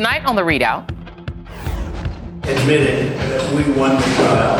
[0.00, 0.88] Tonight on The ReidOut.
[2.48, 4.58] Admitted that we won the trial,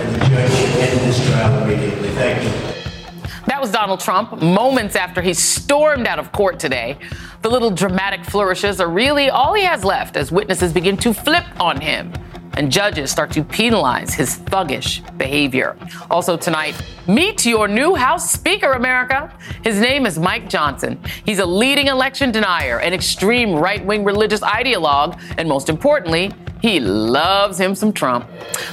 [0.00, 2.08] and the judge should end this trial immediately.
[2.12, 3.30] Thank you.
[3.44, 6.96] That was Donald Trump moments after he stormed out of court today.
[7.42, 11.44] The little dramatic flourishes are really all he has left as witnesses begin to flip
[11.60, 12.10] on him
[12.56, 15.76] and judges start to penalize his thuggish behavior.
[16.10, 16.74] Also tonight,
[17.06, 19.32] meet your new House Speaker, America.
[19.62, 20.98] His name is Mike Johnson.
[21.24, 26.32] He's a leading election denier, an extreme right wing religious ideologue, and most importantly,
[26.64, 28.26] he loves him some Trump.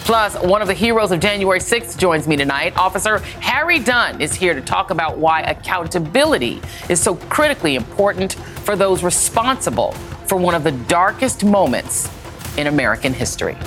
[0.06, 2.78] Plus, one of the heroes of January 6th joins me tonight.
[2.78, 8.78] Officer Harry Dunn is here to talk about why accountability is so critically important for
[8.78, 9.92] those responsible
[10.26, 12.10] for one of the darkest moments
[12.58, 13.58] in American history.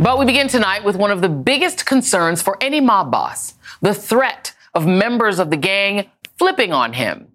[0.00, 3.92] But we begin tonight with one of the biggest concerns for any mob boss the
[3.94, 7.28] threat of members of the gang flipping on him,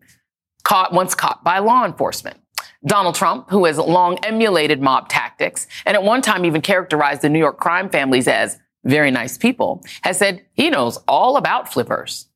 [0.63, 2.39] caught once caught by law enforcement.
[2.85, 7.30] Donald Trump, who has long emulated mob tactics and at one time even characterized the
[7.30, 12.28] New York crime families as very nice people, has said he knows all about flippers.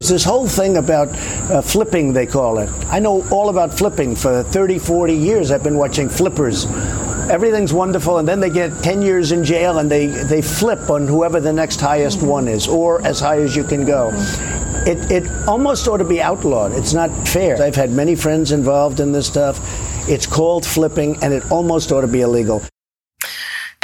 [0.00, 1.08] This whole thing about
[1.50, 2.70] uh, flipping, they call it.
[2.86, 4.14] I know all about flipping.
[4.14, 6.66] For 30, 40 years, I've been watching flippers.
[7.30, 11.06] Everything's wonderful, and then they get 10 years in jail and they, they flip on
[11.06, 14.10] whoever the next highest one is, or as high as you can go.
[14.86, 16.72] It, it almost ought to be outlawed.
[16.72, 17.62] It's not fair.
[17.62, 19.60] I've had many friends involved in this stuff.
[20.08, 22.62] It's called flipping, and it almost ought to be illegal.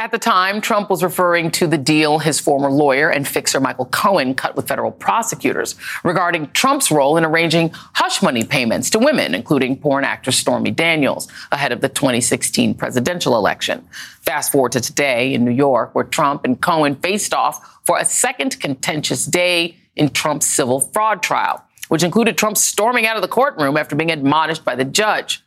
[0.05, 3.87] At the time, Trump was referring to the deal his former lawyer and fixer Michael
[3.87, 9.35] Cohen cut with federal prosecutors regarding Trump's role in arranging hush money payments to women,
[9.35, 13.83] including porn actress Stormy Daniels, ahead of the 2016 presidential election.
[14.21, 18.05] Fast forward to today in New York, where Trump and Cohen faced off for a
[18.05, 23.27] second contentious day in Trump's civil fraud trial, which included Trump storming out of the
[23.27, 25.43] courtroom after being admonished by the judge.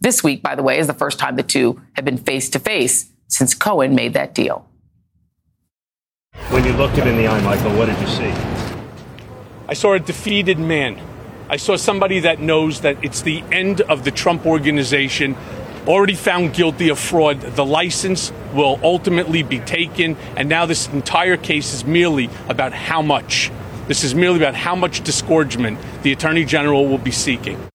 [0.00, 2.58] This week, by the way, is the first time the two have been face to
[2.58, 4.66] face since Cohen made that deal.
[6.50, 8.32] When you looked him in the eye, Michael, what did you see?
[9.68, 11.00] I saw a defeated man.
[11.48, 15.36] I saw somebody that knows that it's the end of the Trump organization,
[15.86, 17.40] already found guilty of fraud.
[17.40, 23.00] The license will ultimately be taken, and now this entire case is merely about how
[23.00, 23.50] much.
[23.86, 27.69] This is merely about how much disgorgement the Attorney General will be seeking.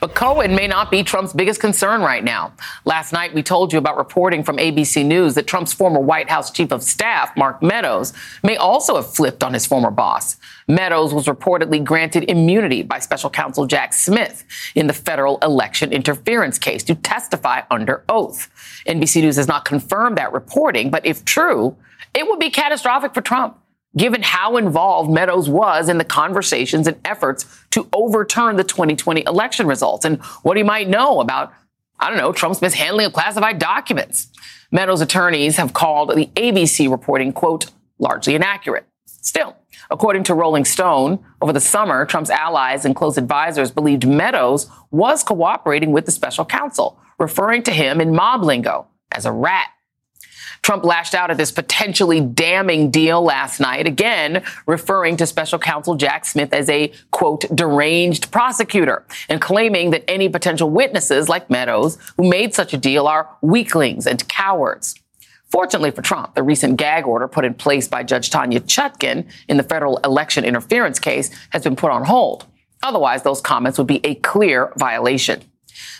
[0.00, 2.52] But Cohen may not be Trump's biggest concern right now.
[2.84, 6.50] Last night, we told you about reporting from ABC News that Trump's former White House
[6.50, 10.36] chief of staff, Mark Meadows, may also have flipped on his former boss.
[10.68, 14.44] Meadows was reportedly granted immunity by special counsel Jack Smith
[14.74, 18.48] in the federal election interference case to testify under oath.
[18.86, 21.76] NBC News has not confirmed that reporting, but if true,
[22.14, 23.58] it would be catastrophic for Trump
[23.96, 29.66] given how involved Meadows was in the conversations and efforts to overturn the 2020 election
[29.66, 31.52] results and what he might know about,
[31.98, 34.28] I don't know, Trump's mishandling of classified documents.
[34.70, 38.86] Meadows' attorneys have called the ABC reporting, quote, largely inaccurate.
[39.06, 39.56] Still,
[39.90, 45.24] according to Rolling Stone, over the summer, Trump's allies and close advisors believed Meadows was
[45.24, 49.68] cooperating with the special counsel, referring to him in mob lingo as a rat.
[50.68, 55.94] Trump lashed out at this potentially damning deal last night, again referring to special counsel
[55.94, 61.96] Jack Smith as a, quote, deranged prosecutor and claiming that any potential witnesses like Meadows
[62.18, 64.94] who made such a deal are weaklings and cowards.
[65.46, 69.56] Fortunately for Trump, the recent gag order put in place by Judge Tanya Chutkan in
[69.56, 72.44] the federal election interference case has been put on hold.
[72.82, 75.40] Otherwise, those comments would be a clear violation.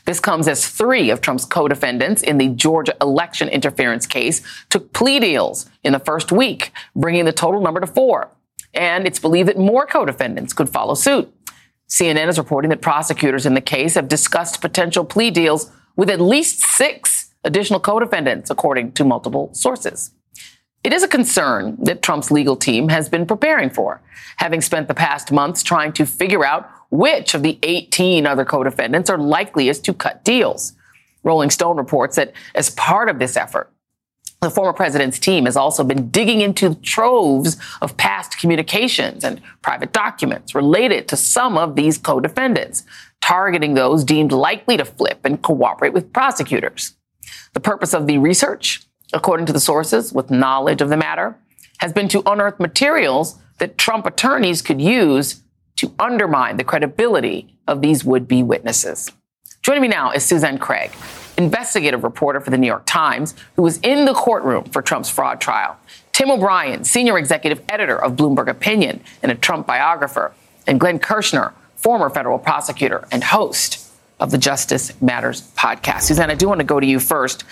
[0.09, 5.21] This comes as three of Trump's co-defendants in the Georgia election interference case took plea
[5.21, 8.31] deals in the first week, bringing the total number to four.
[8.73, 11.31] And it's believed that more co-defendants could follow suit.
[11.91, 16.23] CNN is reporting that prosecutors in the case have discussed potential plea deals with at
[16.23, 20.13] least six additional co-defendants, according to multiple sources.
[20.83, 24.01] It is a concern that Trump's legal team has been preparing for,
[24.39, 29.11] having spent the past months trying to figure out which of the 18 other co-defendants
[29.11, 30.73] are likeliest to cut deals.
[31.23, 33.71] Rolling Stone reports that as part of this effort,
[34.41, 39.93] the former president's team has also been digging into troves of past communications and private
[39.93, 42.85] documents related to some of these co-defendants,
[43.21, 46.95] targeting those deemed likely to flip and cooperate with prosecutors.
[47.53, 51.37] The purpose of the research, according to the sources with knowledge of the matter,
[51.79, 55.43] has been to unearth materials that Trump attorneys could use
[55.79, 59.13] to undermine the credibility of these would be witnesses.
[59.63, 60.91] Joining me now is Suzanne Craig,
[61.37, 65.41] investigative reporter for the New York Times, who was in the courtroom for Trump's fraud
[65.41, 65.77] trial.
[66.13, 70.33] Tim O'Brien, senior executive editor of Bloomberg Opinion and a Trump biographer.
[70.67, 73.89] And Glenn Kirschner, former federal prosecutor and host
[74.19, 76.03] of the Justice Matters podcast.
[76.03, 77.45] Suzanne, I do want to go to you first.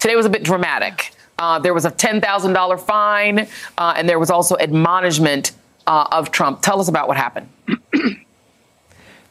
[0.00, 1.12] Today was a bit dramatic.
[1.38, 3.48] Uh, there was a $10,000 fine,
[3.78, 5.52] uh, and there was also admonishment
[5.90, 6.62] uh, of Trump.
[6.62, 7.48] Tell us about what happened.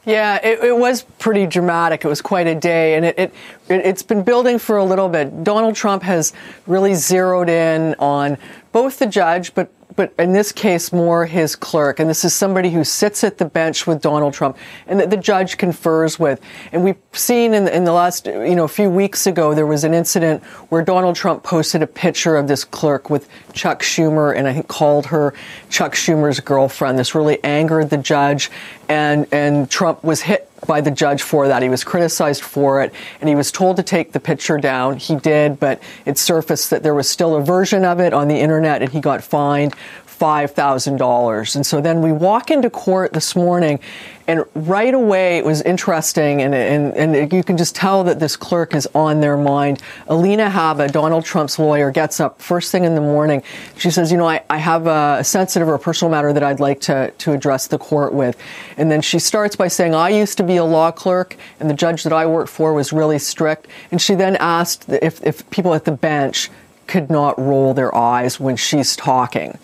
[0.06, 2.06] Yeah, it, it, was pretty dramatic.
[2.06, 3.34] It was quite a day, and it, it,
[3.68, 5.44] it, has been building for a little bit.
[5.44, 6.32] Donald Trump has
[6.66, 8.38] really zeroed in on
[8.72, 12.00] both the judge, but but in this case, more his clerk.
[12.00, 14.56] And this is somebody who sits at the bench with Donald Trump
[14.86, 16.40] and that the judge confers with.
[16.72, 19.84] And we've seen in, in the last, you know, a few weeks ago, there was
[19.84, 24.46] an incident where Donald Trump posted a picture of this clerk with Chuck Schumer and
[24.46, 25.34] I think called her
[25.68, 26.98] Chuck Schumer's girlfriend.
[26.98, 28.50] This really angered the judge
[28.88, 31.62] and, and Trump was hit by the judge for that.
[31.62, 34.96] He was criticized for it, and he was told to take the picture down.
[34.96, 38.38] He did, but it surfaced that there was still a version of it on the
[38.38, 39.74] internet, and he got fined
[40.20, 41.56] $5,000.
[41.56, 43.80] And so then we walk into court this morning,
[44.28, 48.36] and right away it was interesting, and, and, and you can just tell that this
[48.36, 49.80] clerk is on their mind.
[50.08, 53.42] Alina Habba, Donald Trump's lawyer, gets up first thing in the morning.
[53.78, 56.80] She says, You know, I, I have a sensitive or personal matter that I'd like
[56.82, 58.36] to, to address the court with.
[58.76, 61.74] And then she starts by saying, I used to be a law clerk, and the
[61.74, 63.68] judge that I worked for was really strict.
[63.90, 66.50] And she then asked if, if people at the bench
[66.86, 69.56] could not roll their eyes when she's talking.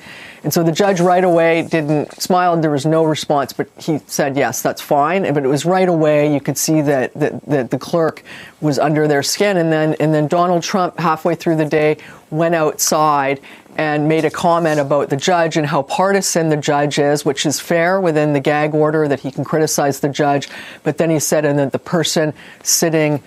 [0.43, 4.37] And so the judge right away didn't smile there was no response, but he said,
[4.37, 5.33] yes, that's fine.
[5.35, 6.33] But it was right away.
[6.33, 8.23] You could see that, that, that the clerk
[8.61, 9.57] was under their skin.
[9.57, 11.99] And then, and then Donald Trump, halfway through the day,
[12.31, 13.41] went outside
[13.77, 17.61] and made a comment about the judge and how partisan the judge is, which is
[17.61, 20.49] fair within the gag order that he can criticize the judge.
[20.83, 23.23] But then he said, and that the person sitting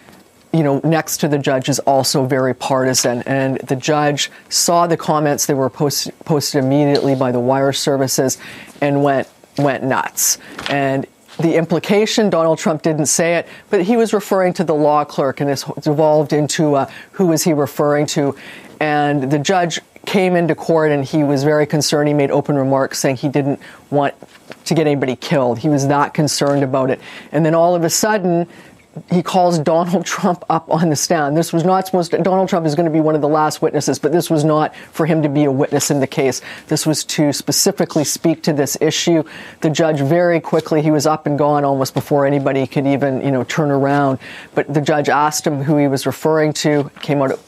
[0.52, 3.22] you know, next to the judge is also very partisan.
[3.24, 8.38] And the judge saw the comments that were post, posted immediately by the wire services
[8.82, 10.38] and went went nuts.
[10.70, 11.06] And
[11.40, 15.42] the implication, Donald Trump didn't say it, but he was referring to the law clerk,
[15.42, 18.36] and it's evolved into uh, who was he referring to.
[18.80, 22.08] And the judge came into court and he was very concerned.
[22.08, 23.60] He made open remarks saying he didn't
[23.92, 24.16] want
[24.66, 25.60] to get anybody killed.
[25.60, 27.00] He was not concerned about it.
[27.32, 28.48] And then all of a sudden,
[29.12, 31.36] he calls Donald Trump up on the stand.
[31.36, 33.62] This was not supposed to, Donald Trump is going to be one of the last
[33.62, 36.42] witnesses, but this was not for him to be a witness in the case.
[36.68, 39.24] This was to specifically speak to this issue.
[39.62, 43.32] The judge very quickly, he was up and gone almost before anybody could even, you
[43.32, 44.20] know, turn around.
[44.56, 47.40] But the judge asked him who he was referring to, came out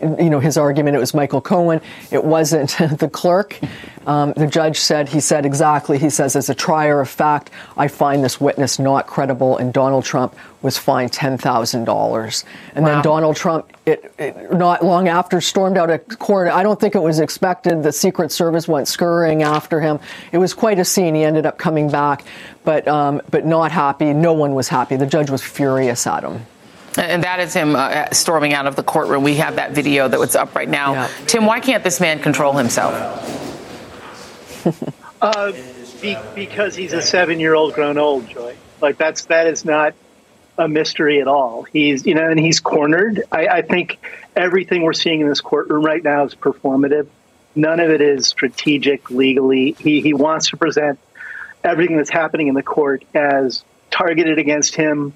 [0.00, 1.80] you know, his argument, it was Michael Cohen.
[2.10, 3.58] It wasn't the clerk.
[4.06, 7.88] Um, the judge said, he said exactly, he says, as a trier of fact, I
[7.88, 12.44] find this witness not credible, and Donald Trump was fined $10,000.
[12.74, 12.92] And wow.
[12.92, 16.48] then Donald Trump, it, it, not long after, stormed out of court.
[16.48, 17.82] I don't think it was expected.
[17.82, 19.98] The Secret Service went scurrying after him.
[20.30, 21.14] It was quite a scene.
[21.16, 22.24] He ended up coming back,
[22.64, 24.12] but, um, but not happy.
[24.12, 24.96] No one was happy.
[24.96, 26.46] The judge was furious at him.
[26.98, 29.22] And that is him uh, storming out of the courtroom.
[29.22, 30.92] We have that video that was up right now.
[30.92, 31.10] Yeah.
[31.26, 32.94] Tim, why can't this man control himself?
[35.22, 35.52] uh,
[36.00, 38.56] be, because he's a seven-year-old grown old, Joy.
[38.80, 39.94] Like that's that is not
[40.58, 41.62] a mystery at all.
[41.64, 43.22] He's you know, and he's cornered.
[43.30, 43.98] I, I think
[44.34, 47.08] everything we're seeing in this courtroom right now is performative.
[47.54, 49.72] None of it is strategic legally.
[49.72, 50.98] He he wants to present
[51.64, 55.14] everything that's happening in the court as targeted against him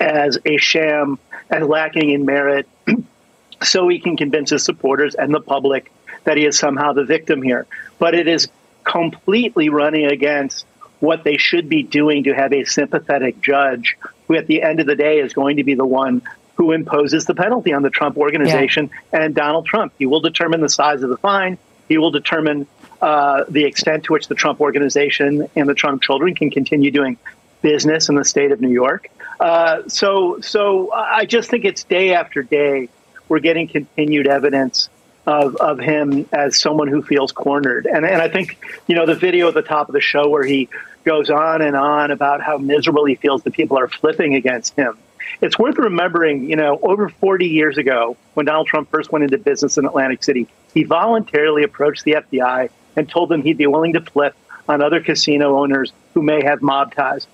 [0.00, 1.18] as a sham
[1.50, 2.68] and lacking in merit
[3.62, 5.92] so he can convince his supporters and the public
[6.24, 7.66] that he is somehow the victim here.
[7.98, 8.48] But it is
[8.82, 10.66] completely running against
[11.00, 13.96] what they should be doing to have a sympathetic judge
[14.26, 16.22] who, at the end of the day, is going to be the one
[16.56, 19.24] who imposes the penalty on the Trump organization yeah.
[19.24, 19.92] and Donald Trump.
[19.98, 21.58] He will determine the size of the fine.
[21.88, 22.66] He will determine
[23.02, 27.18] uh, the extent to which the Trump organization and the Trump children can continue doing
[27.64, 29.08] business in the state of New York.
[29.40, 32.90] Uh, so, so I just think it's day after day
[33.28, 34.90] we're getting continued evidence
[35.26, 37.86] of, of him as someone who feels cornered.
[37.86, 40.44] And, and I think, you know, the video at the top of the show where
[40.44, 40.68] he
[41.04, 44.98] goes on and on about how miserable he feels that people are flipping against him.
[45.40, 49.38] It's worth remembering, you know, over 40 years ago, when Donald Trump first went into
[49.38, 53.94] business in Atlantic City, he voluntarily approached the FBI and told them he'd be willing
[53.94, 54.36] to flip
[54.68, 57.26] on other casino owners who may have mob ties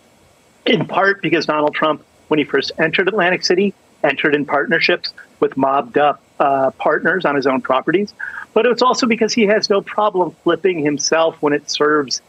[0.70, 3.74] in part because Donald Trump, when he first entered Atlantic City,
[4.04, 8.14] entered in partnerships with mobbed up uh, partners on his own properties.
[8.54, 12.22] But it's also because he has no problem flipping himself when it serves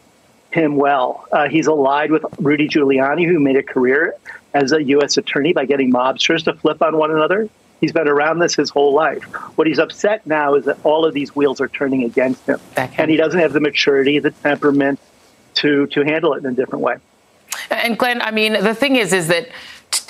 [0.50, 1.26] him well.
[1.32, 4.14] Uh, he's allied with Rudy Giuliani, who made a career
[4.52, 5.16] as a U.S.
[5.16, 7.48] attorney by getting mobsters to flip on one another.
[7.80, 9.22] He's been around this his whole life.
[9.56, 13.10] What he's upset now is that all of these wheels are turning against him, and
[13.10, 15.00] he doesn't have the maturity, the temperament
[15.54, 16.96] to to handle it in a different way.
[17.70, 19.48] And Glenn, I mean, the thing is, is that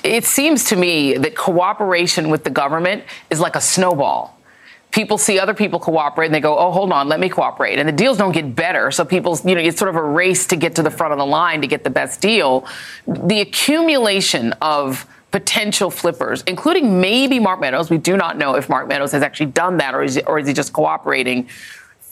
[0.04, 4.38] it seems to me that cooperation with the government is like a snowball
[4.92, 7.78] people see other people cooperate and they go, oh, hold on, let me cooperate.
[7.78, 8.90] And the deals don't get better.
[8.90, 11.18] So people, you know, it's sort of a race to get to the front of
[11.18, 12.66] the line to get the best deal.
[13.06, 17.88] The accumulation of potential flippers, including maybe Mark Meadows.
[17.88, 20.46] We do not know if Mark Meadows has actually done that or is, or is
[20.46, 21.48] he just cooperating.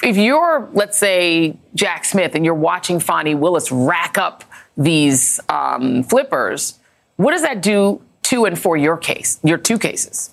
[0.03, 4.43] If you're, let's say, Jack Smith and you're watching Fani Willis rack up
[4.77, 6.79] these um, flippers,
[7.17, 10.31] what does that do to and for your case, your two cases?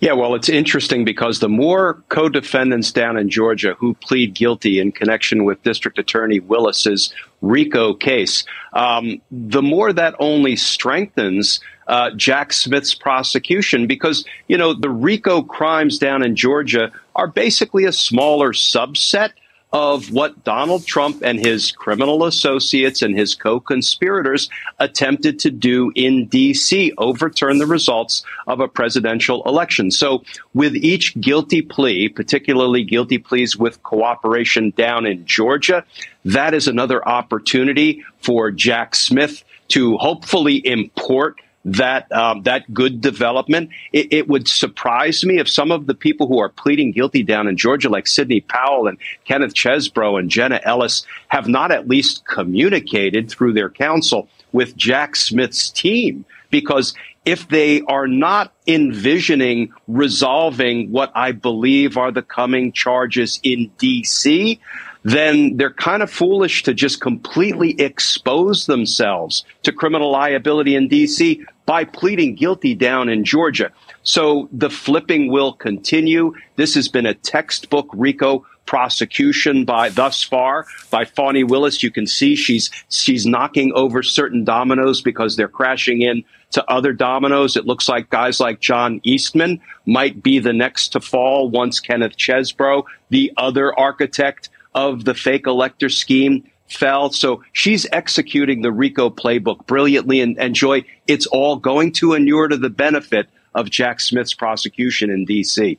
[0.00, 4.78] Yeah, well, it's interesting because the more co defendants down in Georgia who plead guilty
[4.78, 7.12] in connection with District Attorney Willis's
[7.42, 14.74] RICO case, um, the more that only strengthens uh, Jack Smith's prosecution because, you know,
[14.74, 19.30] the RICO crimes down in Georgia are basically a smaller subset
[19.72, 24.48] of what Donald Trump and his criminal associates and his co conspirators
[24.78, 29.90] attempted to do in D.C., overturn the results of a presidential election.
[29.90, 30.22] So,
[30.54, 35.84] with each guilty plea, particularly guilty pleas with cooperation down in Georgia,
[36.24, 41.40] that is another opportunity for Jack Smith to hopefully import
[41.72, 43.70] that um, that good development.
[43.92, 47.48] It, it, would surprise me if some of the people who are pleading guilty down
[47.48, 52.26] in Georgia, like Sidney Powell and Kenneth Chesebro and Jenna Ellis, have not at least
[52.26, 56.24] communicated through their counsel with Jack Smith's team.
[56.50, 56.94] Because
[57.26, 64.58] if they are not envisioning resolving what I believe are the coming charges in D.C.,
[65.04, 71.44] then they're kind of foolish to just completely expose themselves to criminal liability in D.C.
[71.68, 73.70] by pleading guilty down in Georgia.
[74.02, 76.32] So the flipping will continue.
[76.56, 81.82] This has been a textbook RICO prosecution by thus far by Fani Willis.
[81.82, 86.94] You can see she's she's knocking over certain dominoes because they're crashing in to other
[86.94, 87.54] dominoes.
[87.54, 92.16] It looks like guys like John Eastman might be the next to fall once Kenneth
[92.16, 97.10] Chesebro, the other architect of the fake elector scheme fell.
[97.10, 100.20] So she's executing the RICO playbook brilliantly.
[100.20, 105.10] And, and Joy, it's all going to inure to the benefit of Jack Smith's prosecution
[105.10, 105.78] in D.C.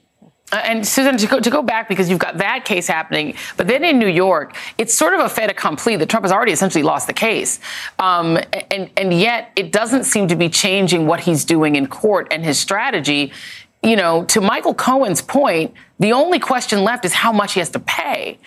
[0.51, 3.67] Uh, and Susan, to go, to go, back because you've got that case happening, but
[3.67, 6.83] then in New York, it's sort of a fait accompli that Trump has already essentially
[6.83, 7.59] lost the case,
[7.99, 8.39] um,
[8.71, 12.43] and and yet it doesn't seem to be changing what he's doing in court and
[12.43, 13.31] his strategy.
[13.83, 17.69] You know, to Michael Cohen's point, the only question left is how much he has
[17.69, 18.39] to pay.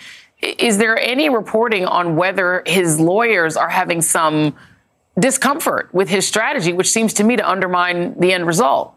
[0.43, 4.55] Is there any reporting on whether his lawyers are having some
[5.17, 8.93] discomfort with his strategy, which seems to me to undermine the end result?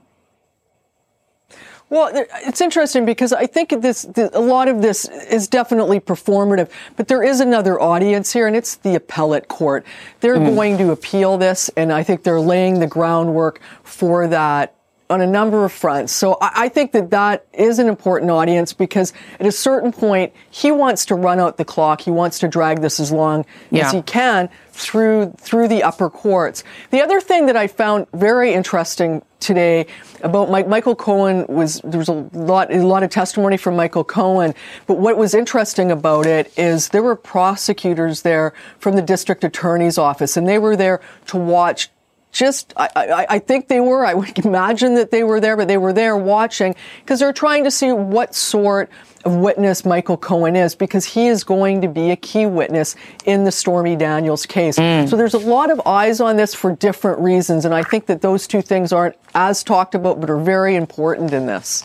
[1.88, 2.10] Well,
[2.44, 7.06] it's interesting because I think this, this, a lot of this is definitely performative, but
[7.06, 9.86] there is another audience here, and it's the appellate court.
[10.18, 10.52] They're mm.
[10.52, 14.74] going to appeal this, and I think they're laying the groundwork for that
[15.08, 16.12] on a number of fronts.
[16.12, 20.32] So I, I, think that that is an important audience because at a certain point,
[20.50, 22.00] he wants to run out the clock.
[22.00, 23.86] He wants to drag this as long yeah.
[23.86, 26.64] as he can through through the upper courts.
[26.90, 29.86] The other thing that I found very interesting today
[30.22, 34.04] about Mike, Michael Cohen was there was a lot a lot of testimony from Michael
[34.04, 34.54] Cohen,
[34.86, 39.98] but what was interesting about it is there were prosecutors there from the district attorney's
[39.98, 41.90] office, and they were there to watch
[42.36, 45.68] just, I, I, I, think they were, I would imagine that they were there, but
[45.68, 48.90] they were there watching because they're trying to see what sort
[49.24, 53.44] of witness Michael Cohen is because he is going to be a key witness in
[53.44, 54.78] the Stormy Daniels case.
[54.78, 55.08] Mm.
[55.08, 57.64] So there's a lot of eyes on this for different reasons.
[57.64, 61.32] And I think that those two things aren't as talked about, but are very important
[61.32, 61.84] in this.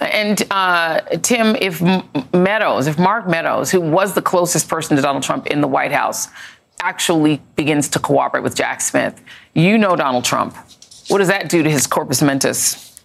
[0.00, 1.80] And uh, Tim, if
[2.34, 5.92] Meadows, if Mark Meadows, who was the closest person to Donald Trump in the White
[5.92, 6.28] House,
[6.82, 9.20] actually begins to cooperate with Jack Smith,
[9.56, 10.54] you know Donald Trump.
[11.08, 13.00] What does that do to his corpus mentis?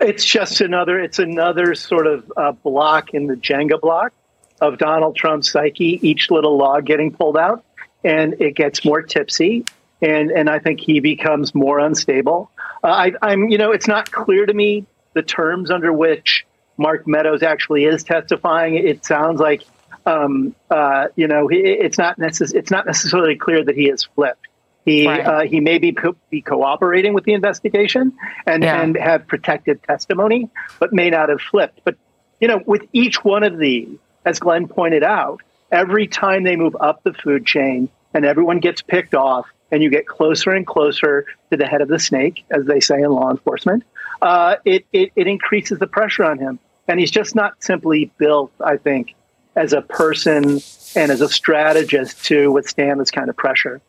[0.00, 0.98] It's just another.
[0.98, 4.12] It's another sort of uh, block in the Jenga block
[4.60, 5.98] of Donald Trump's psyche.
[6.02, 7.64] Each little log getting pulled out,
[8.02, 9.64] and it gets more tipsy,
[10.02, 12.50] and and I think he becomes more unstable.
[12.82, 16.44] Uh, I, I'm, you know, it's not clear to me the terms under which
[16.76, 18.74] Mark Meadows actually is testifying.
[18.74, 19.62] It sounds like
[20.06, 24.43] um, uh, you know, it's not necess- it's not necessarily clear that he has flipped.
[24.84, 25.26] He right.
[25.26, 28.12] uh, he may be co- be cooperating with the investigation
[28.46, 28.82] and yeah.
[28.82, 31.80] and have protected testimony, but may not have flipped.
[31.84, 31.96] But
[32.40, 35.40] you know, with each one of these, as Glenn pointed out,
[35.72, 39.90] every time they move up the food chain and everyone gets picked off, and you
[39.90, 43.30] get closer and closer to the head of the snake, as they say in law
[43.30, 43.84] enforcement,
[44.20, 48.52] uh, it, it it increases the pressure on him, and he's just not simply built,
[48.62, 49.14] I think,
[49.56, 50.60] as a person
[50.94, 53.80] and as a strategist to withstand this kind of pressure.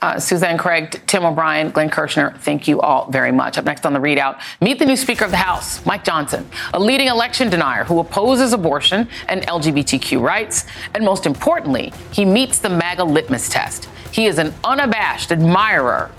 [0.00, 3.58] Uh, Suzanne Craig, Tim O'Brien, Glenn Kirschner, thank you all very much.
[3.58, 6.78] Up next on the ReidOut, meet the new Speaker of the House, Mike Johnson, a
[6.78, 10.66] leading election denier who opposes abortion and LGBTQ rights.
[10.94, 13.88] And most importantly, he meets the MAGA litmus test.
[14.12, 16.12] He is an unabashed admirer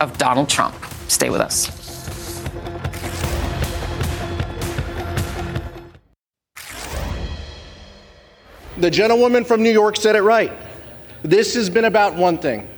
[0.00, 0.74] of Donald Trump.
[1.08, 1.66] Stay with us.
[8.78, 10.52] The gentlewoman from New York said it right.
[11.22, 12.68] This has been about one thing.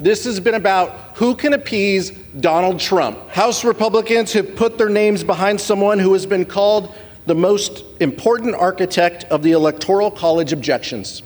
[0.00, 3.30] This has been about who can appease Donald Trump.
[3.30, 6.94] House Republicans have put their names behind someone who has been called
[7.26, 11.22] the most important architect of the Electoral College objections.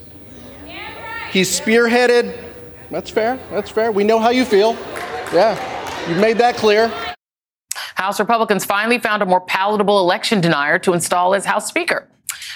[1.30, 2.36] He's spearheaded,
[2.90, 3.92] that's fair, that's fair.
[3.92, 4.72] We know how you feel.
[5.32, 6.92] Yeah, you've made that clear.
[7.94, 12.08] House Republicans finally found a more palatable election denier to install as House Speaker.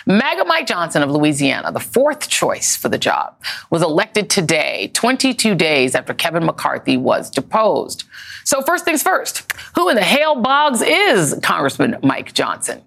[0.08, 3.34] MAGA Mike Johnson of Louisiana, the fourth choice for the job,
[3.70, 8.04] was elected today, 22 days after Kevin McCarthy was deposed.
[8.44, 12.82] So, first things first, who in the hell bogs is Congressman Mike Johnson?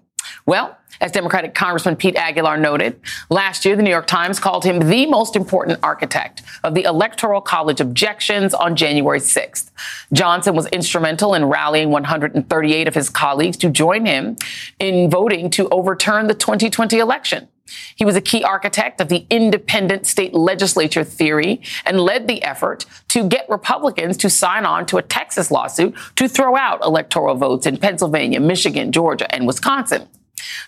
[0.46, 3.00] Well, as Democratic Congressman Pete Aguilar noted,
[3.30, 7.40] last year the New York Times called him the most important architect of the Electoral
[7.40, 9.70] College objections on January 6th.
[10.12, 14.36] Johnson was instrumental in rallying 138 of his colleagues to join him
[14.78, 17.48] in voting to overturn the 2020 election.
[17.96, 22.86] He was a key architect of the independent state legislature theory and led the effort
[23.08, 27.66] to get Republicans to sign on to a Texas lawsuit to throw out electoral votes
[27.66, 30.08] in Pennsylvania, Michigan, Georgia, and Wisconsin.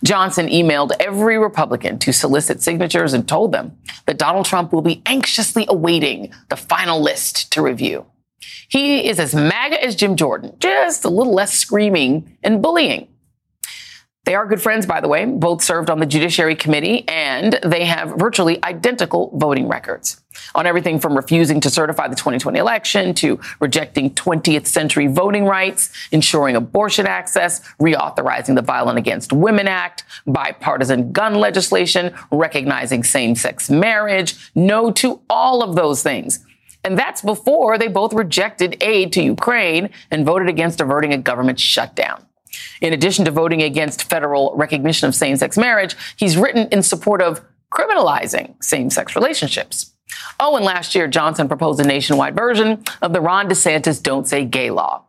[0.05, 5.03] Johnson emailed every Republican to solicit signatures and told them that Donald Trump will be
[5.07, 8.07] anxiously awaiting the final list to review.
[8.69, 13.09] He is as MAGA as Jim Jordan, just a little less screaming and bullying.
[14.25, 15.25] They are good friends, by the way.
[15.25, 20.21] Both served on the Judiciary Committee, and they have virtually identical voting records
[20.55, 25.91] on everything from refusing to certify the 2020 election to rejecting 20th century voting rights,
[26.13, 33.71] ensuring abortion access, reauthorizing the Violent Against Women Act, bipartisan gun legislation, recognizing same sex
[33.71, 36.45] marriage, no to all of those things.
[36.85, 41.59] And that's before they both rejected aid to Ukraine and voted against averting a government
[41.59, 42.25] shutdown.
[42.81, 47.23] In addition to voting against federal recognition of same sex marriage, he's written in support
[47.23, 47.41] of
[47.73, 49.95] criminalizing same sex relationships.
[50.39, 54.45] Oh, and last year, Johnson proposed a nationwide version of the Ron DeSantis Don't Say
[54.45, 55.05] Gay law.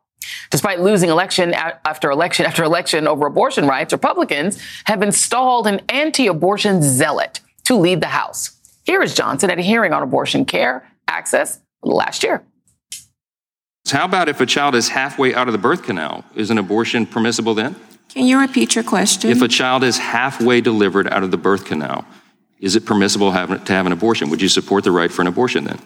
[0.50, 6.28] Despite losing election after election after election over abortion rights, Republicans have installed an anti
[6.28, 8.52] abortion zealot to lead the House.
[8.86, 12.44] Here is Johnson at a hearing on abortion care access last year.
[13.94, 16.26] How about if a child is halfway out of the birth canal?
[16.34, 17.76] Is an abortion permissible then?
[18.10, 19.30] Can you repeat your question?
[19.30, 22.04] If a child is halfway delivered out of the birth canal,
[22.60, 24.32] is it permissible to have an abortion?
[24.32, 25.80] Would you support the right for an abortion then?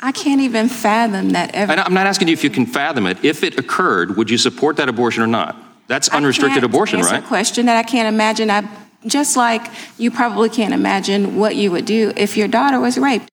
[0.00, 1.72] I can't even fathom that ever.
[1.72, 3.24] I'm not asking you if you can fathom it.
[3.24, 5.56] If it occurred, would you support that abortion or not?
[5.88, 7.10] That's unrestricted abortion, right?
[7.10, 8.48] That's a question that I can't imagine.
[8.48, 8.68] I,
[9.06, 13.28] just like you probably can't imagine what you would do if your daughter was raped.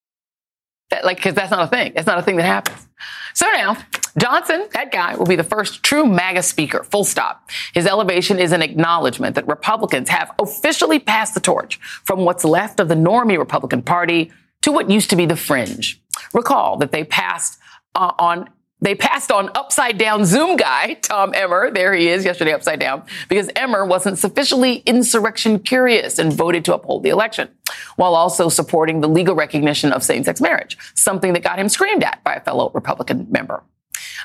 [0.92, 1.94] That, like, because that's not a thing.
[1.96, 2.88] That's not a thing that happens.
[3.34, 3.76] So now,
[4.18, 7.50] Johnson, that guy, will be the first true MAGA speaker, full stop.
[7.74, 12.80] His elevation is an acknowledgement that Republicans have officially passed the torch from what's left
[12.80, 16.02] of the normie Republican Party to what used to be the fringe.
[16.34, 17.60] Recall that they passed
[17.94, 18.50] uh, on
[18.86, 21.72] they passed on upside down Zoom guy, Tom Emmer.
[21.72, 26.76] There he is yesterday upside down because Emmer wasn't sufficiently insurrection curious and voted to
[26.76, 27.50] uphold the election
[27.96, 32.04] while also supporting the legal recognition of same sex marriage, something that got him screamed
[32.04, 33.64] at by a fellow Republican member.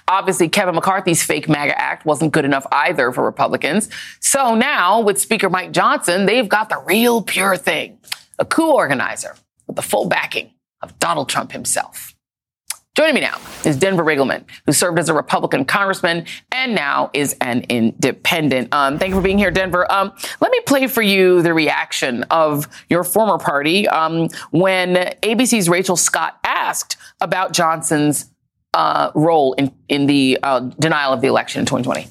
[0.09, 3.89] Obviously, Kevin McCarthy's fake MAGA act wasn't good enough either for Republicans.
[4.21, 7.99] So now, with Speaker Mike Johnson, they've got the real pure thing
[8.39, 10.51] a coup organizer with the full backing
[10.83, 12.15] of Donald Trump himself.
[12.97, 17.37] Joining me now is Denver Riggleman, who served as a Republican congressman and now is
[17.41, 18.75] an independent.
[18.75, 19.91] Um, thank you for being here, Denver.
[19.91, 25.69] Um, let me play for you the reaction of your former party um, when ABC's
[25.69, 28.29] Rachel Scott asked about Johnson's
[28.75, 32.09] uh, role in, in the uh, denial of the election in 2020.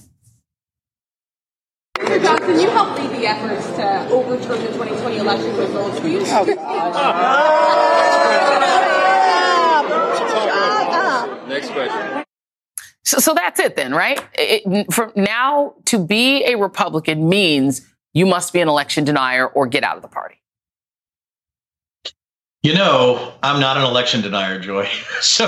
[1.97, 2.23] Mr.
[2.23, 5.99] Johnson, you helped lead the efforts to overturn the 2020 election results.
[5.99, 6.23] Will you?
[6.25, 7.49] Oh,
[11.49, 12.23] Next question.
[13.09, 14.23] So, so that's it then, right?
[14.35, 17.81] It, from now to be a Republican means
[18.13, 20.35] you must be an election denier or get out of the party.
[22.61, 24.87] You know, I'm not an election denier, Joy.
[25.21, 25.47] So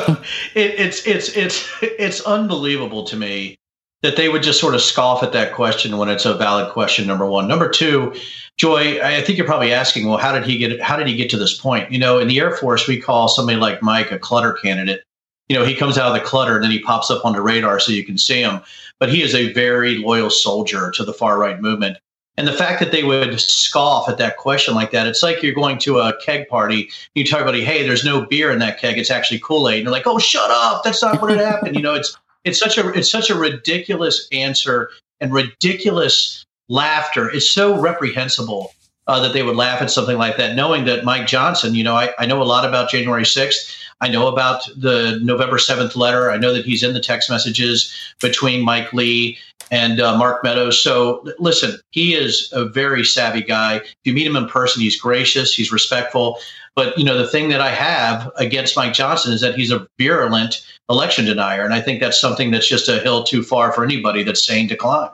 [0.56, 3.60] it, it's it's it's it's unbelievable to me
[4.02, 7.06] that they would just sort of scoff at that question when it's a valid question.
[7.06, 7.48] Number one.
[7.48, 8.16] Number two,
[8.58, 10.82] Joy, I think you're probably asking, well, how did he get?
[10.82, 11.92] How did he get to this point?
[11.92, 15.04] You know, in the Air Force, we call somebody like Mike a clutter candidate.
[15.52, 17.42] You know, he comes out of the clutter and then he pops up on the
[17.42, 18.62] radar so you can see him.
[19.00, 21.98] But he is a very loyal soldier to the far right movement.
[22.38, 25.54] And the fact that they would scoff at that question like that, it's like you're
[25.54, 26.90] going to a keg party.
[27.16, 28.98] You tell everybody, "Hey, there's no beer in that keg.
[28.98, 30.86] It's actually Kool Aid." And they're like, "Oh, shut up!
[30.86, 34.30] That's not what it happened." You know, it's it's such a it's such a ridiculous
[34.32, 37.30] answer and ridiculous laughter.
[37.30, 38.74] It's so reprehensible
[39.08, 41.76] uh, that they would laugh at something like that, knowing that Mike Johnson.
[41.76, 43.76] You know, I, I know a lot about January sixth.
[44.02, 46.32] I know about the November 7th letter.
[46.32, 49.38] I know that he's in the text messages between Mike Lee
[49.70, 50.80] and uh, Mark Meadows.
[50.80, 53.76] So listen, he is a very savvy guy.
[53.76, 56.40] If you meet him in person, he's gracious, he's respectful.
[56.76, 59.88] But you know, the thing that I have against Mike Johnson is that he's a
[60.00, 63.84] virulent election denier, and I think that's something that's just a hill too far for
[63.84, 65.10] anybody that's sane to climb.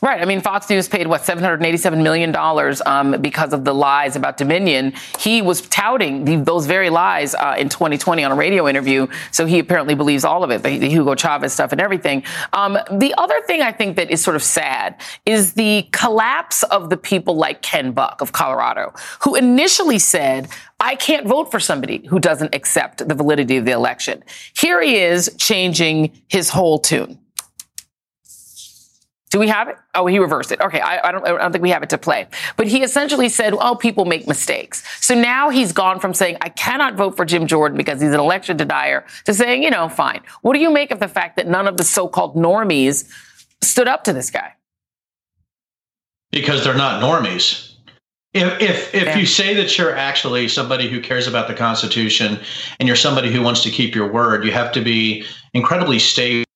[0.00, 0.22] Right.
[0.22, 2.34] I mean, Fox News paid what $787 million
[2.86, 4.92] um, because of the lies about Dominion.
[5.18, 9.08] He was touting the, those very lies uh, in 2020 on a radio interview.
[9.32, 12.22] So he apparently believes all of it, the, the Hugo Chavez stuff and everything.
[12.52, 16.90] Um, the other thing I think that is sort of sad is the collapse of
[16.90, 22.06] the people like Ken Buck of Colorado, who initially said, I can't vote for somebody
[22.06, 24.22] who doesn't accept the validity of the election.
[24.56, 27.18] Here he is changing his whole tune.
[29.38, 29.76] Do we have it?
[29.94, 30.60] Oh, he reversed it.
[30.60, 32.26] Okay, I, I, don't, I, don't, think we have it to play.
[32.56, 36.48] But he essentially said, "Oh, people make mistakes." So now he's gone from saying, "I
[36.48, 40.22] cannot vote for Jim Jordan because he's an election denier," to saying, "You know, fine."
[40.42, 43.08] What do you make of the fact that none of the so-called normies
[43.62, 44.54] stood up to this guy?
[46.32, 47.76] Because they're not normies.
[48.34, 52.40] If if, if you say that you're actually somebody who cares about the Constitution
[52.80, 55.24] and you're somebody who wants to keep your word, you have to be
[55.54, 56.47] incredibly stable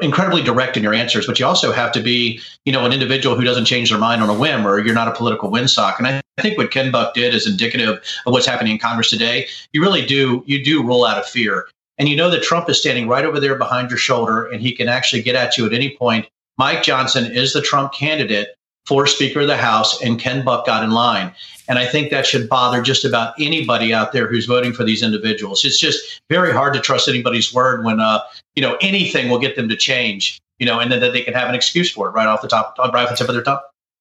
[0.00, 3.36] incredibly direct in your answers, but you also have to be, you know, an individual
[3.36, 5.98] who doesn't change their mind on a whim, or you're not a political windsock.
[5.98, 9.48] And I think what Ken Buck did is indicative of what's happening in Congress today.
[9.72, 11.68] You really do, you do roll out of fear,
[11.98, 14.72] and you know that Trump is standing right over there behind your shoulder, and he
[14.72, 16.26] can actually get at you at any point.
[16.58, 18.54] Mike Johnson is the Trump candidate
[18.86, 21.32] for Speaker of the House, and Ken Buck got in line.
[21.68, 25.02] And I think that should bother just about anybody out there who's voting for these
[25.02, 25.64] individuals.
[25.64, 28.20] It's just very hard to trust anybody's word when, uh,
[28.56, 31.34] you know, anything will get them to change, you know, and then that they can
[31.34, 33.44] have an excuse for it right off the top, right off the tip of their
[33.44, 33.60] tongue.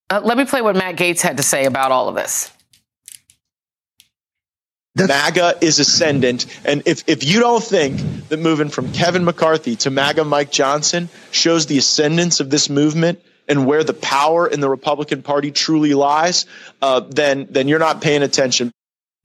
[0.10, 2.52] Uh, let me play what Matt Gaetz had to say about all of this.
[4.96, 6.46] MAGA is ascendant.
[6.66, 11.08] And if, if you don't think that moving from Kevin McCarthy to MAGA Mike Johnson
[11.32, 15.94] shows the ascendance of this movement, and where the power in the Republican Party truly
[15.94, 16.46] lies,
[16.82, 18.72] uh, then then you're not paying attention.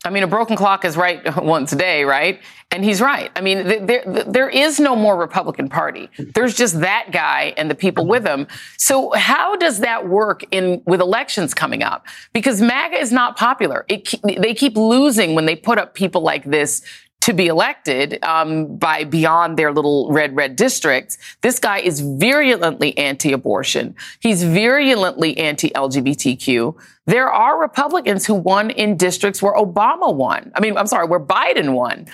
[0.05, 2.41] I mean, a broken clock is right once a day, right?
[2.73, 3.31] And he's right.
[3.37, 6.11] I mean, there, there is no more Republican Party.
[6.19, 8.49] There's just that guy and the people with him.
[8.77, 12.07] So how does that work in with elections coming up?
[12.33, 13.85] Because MAGA is not popular.
[13.89, 16.83] It, they keep losing when they put up people like this
[17.27, 21.19] to be elected um, by beyond their little red red districts.
[21.41, 23.97] This guy is virulently anti-abortion.
[24.21, 26.77] He's virulently anti-LGBTQ.
[27.07, 30.53] There are Republicans who won in districts where Obama won.
[30.55, 32.07] I mean, I'm sorry, where Biden won.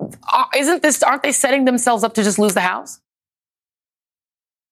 [0.00, 1.02] Uh, isn't this?
[1.02, 3.00] Aren't they setting themselves up to just lose the House?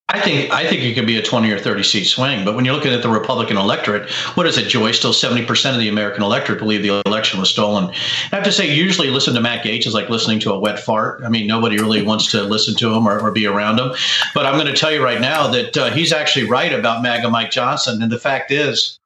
[0.09, 2.45] I think I think it could be a 20 or 30 seat swing.
[2.45, 4.93] But when you're looking at the Republican electorate, what is it, Joy?
[4.93, 7.87] Still 70% of the American electorate believe the election was stolen.
[8.31, 10.79] I have to say, usually listen to Matt Gaetz is like listening to a wet
[10.79, 11.23] fart.
[11.25, 13.93] I mean, nobody really wants to listen to him or, or be around him.
[14.35, 17.31] But I'm going to tell you right now that uh, he's actually right about MAGA
[17.31, 18.03] Mike Johnson.
[18.03, 18.99] And the fact is,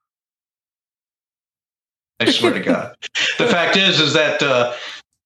[2.19, 2.97] I swear to God,
[3.39, 4.43] the fact is, is that.
[4.43, 4.75] Uh,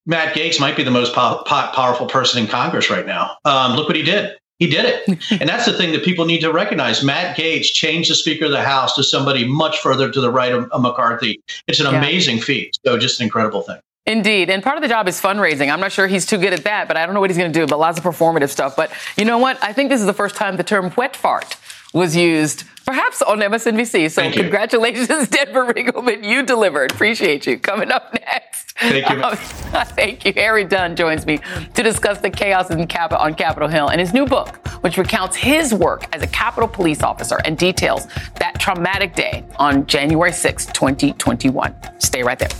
[0.04, 3.36] Matt Gaetz might be the most po- po- powerful person in Congress right now.
[3.44, 4.36] Um, look what he did.
[4.58, 5.30] He did it.
[5.40, 7.02] and that's the thing that people need to recognize.
[7.02, 10.52] Matt Gaetz changed the Speaker of the House to somebody much further to the right
[10.52, 11.40] of, of McCarthy.
[11.66, 11.98] It's an yeah.
[11.98, 12.76] amazing feat.
[12.84, 13.80] So just an incredible thing.
[14.04, 14.50] Indeed.
[14.50, 15.72] And part of the job is fundraising.
[15.72, 17.52] I'm not sure he's too good at that, but I don't know what he's going
[17.52, 18.74] to do, but lots of performative stuff.
[18.74, 19.62] But you know what?
[19.62, 21.56] I think this is the first time the term wet fart
[21.94, 24.10] was used, perhaps on MSNBC.
[24.10, 26.22] So Thank congratulations, Denver Riggleman.
[26.24, 26.92] You delivered.
[26.92, 27.58] Appreciate you.
[27.58, 28.72] Coming up next.
[28.78, 29.22] Thank you.
[29.22, 29.36] Um,
[29.96, 30.34] thank you.
[30.34, 31.40] Harry Dunn joins me
[31.72, 35.36] to discuss the chaos in Cap- on Capitol Hill and his new book, which recounts
[35.36, 40.66] his work as a Capitol police officer and details that traumatic day on January 6,
[40.66, 41.74] 2021.
[41.98, 42.50] Stay right there.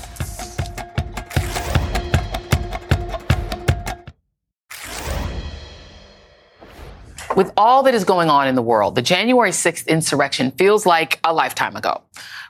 [7.36, 11.18] With all that is going on in the world, the January 6th insurrection feels like
[11.24, 12.02] a lifetime ago.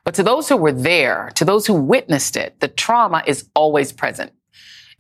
[0.05, 3.93] But to those who were there, to those who witnessed it, the trauma is always
[3.93, 4.33] present.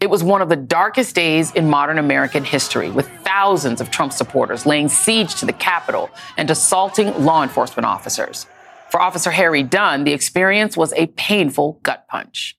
[0.01, 4.13] It was one of the darkest days in modern American history, with thousands of Trump
[4.13, 8.47] supporters laying siege to the Capitol and assaulting law enforcement officers.
[8.91, 12.57] For Officer Harry Dunn, the experience was a painful gut punch.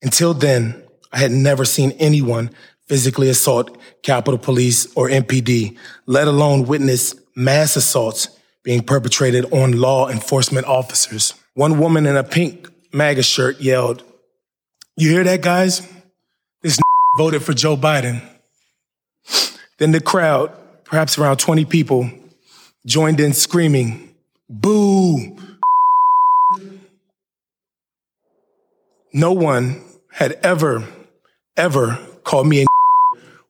[0.00, 2.50] Until then, I had never seen anyone
[2.92, 8.28] physically assault Capitol Police or MPD, let alone witness mass assaults
[8.64, 11.32] being perpetrated on law enforcement officers.
[11.54, 14.04] One woman in a pink MAGA shirt yelled,
[14.98, 15.80] You hear that, guys?
[16.60, 16.78] This
[17.16, 18.20] voted for Joe Biden.
[19.78, 20.52] Then the crowd,
[20.84, 22.10] perhaps around 20 people,
[22.84, 24.14] joined in screaming,
[24.50, 25.38] Boo!
[29.14, 30.86] No one had ever,
[31.56, 32.66] ever called me a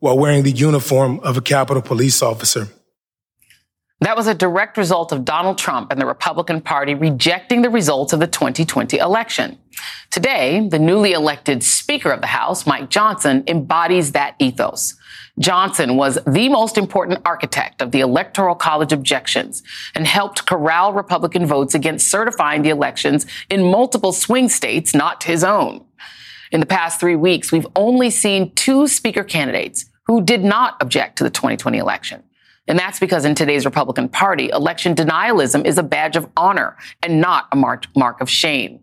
[0.02, 2.66] while wearing the uniform of a Capitol police officer.
[4.00, 8.12] That was a direct result of Donald Trump and the Republican Party rejecting the results
[8.12, 9.60] of the 2020 election.
[10.10, 14.96] Today, the newly elected Speaker of the House, Mike Johnson, embodies that ethos.
[15.38, 19.62] Johnson was the most important architect of the Electoral College objections
[19.94, 25.44] and helped corral Republican votes against certifying the elections in multiple swing states not his
[25.44, 25.84] own.
[26.50, 31.18] In the past three weeks, we've only seen two speaker candidates who did not object
[31.18, 32.22] to the 2020 election.
[32.68, 37.20] And that's because in today's Republican Party, election denialism is a badge of honor and
[37.20, 38.80] not a mark, mark of shame.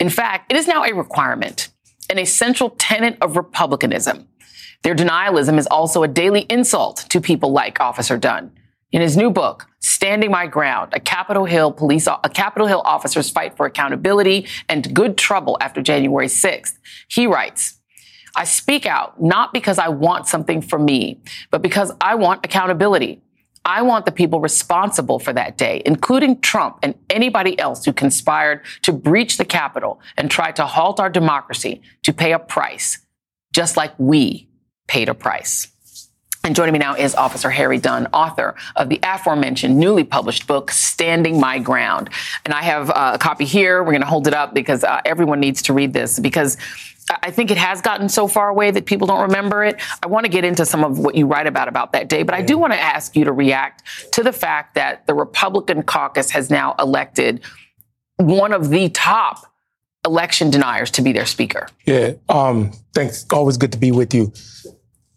[0.00, 1.68] In fact, it is now a requirement,
[2.08, 4.26] an essential tenet of republicanism.
[4.82, 8.52] Their denialism is also a daily insult to people like Officer Dunn.
[8.90, 13.28] In his new book, Standing My Ground, a Capitol Hill police, a Capitol Hill officer's
[13.28, 16.78] fight for accountability and good trouble after January 6th,
[17.08, 17.77] he writes,
[18.38, 21.20] I speak out not because I want something for me,
[21.50, 23.20] but because I want accountability.
[23.64, 28.62] I want the people responsible for that day, including Trump and anybody else who conspired
[28.82, 32.98] to breach the Capitol and try to halt our democracy, to pay a price,
[33.52, 34.48] just like we
[34.86, 35.66] paid a price.
[36.44, 40.70] And joining me now is Officer Harry Dunn, author of the aforementioned newly published book,
[40.70, 42.08] Standing My Ground.
[42.44, 43.82] And I have uh, a copy here.
[43.82, 46.56] We're going to hold it up because uh, everyone needs to read this because
[47.10, 49.80] I think it has gotten so far away that people don't remember it.
[50.02, 52.34] I want to get into some of what you write about about that day, but
[52.34, 56.30] I do want to ask you to react to the fact that the Republican caucus
[56.30, 57.42] has now elected
[58.16, 59.46] one of the top
[60.04, 61.68] election deniers to be their speaker.
[61.84, 62.12] Yeah.
[62.28, 63.26] Um, thanks.
[63.32, 64.32] Always good to be with you.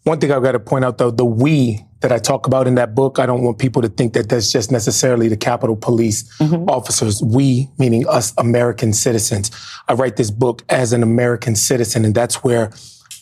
[0.04, 2.74] One thing I've got to point out though, the we that I talk about in
[2.74, 6.24] that book, I don't want people to think that that's just necessarily the Capitol Police
[6.38, 6.68] mm-hmm.
[6.68, 7.22] officers.
[7.22, 9.50] We, meaning us American citizens.
[9.88, 12.70] I write this book as an American citizen, and that's where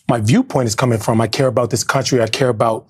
[0.08, 1.20] my viewpoint is coming from.
[1.20, 2.20] I care about this country.
[2.20, 2.88] I care about,